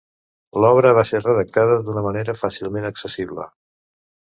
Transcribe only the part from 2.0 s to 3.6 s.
manera fàcilment accessible.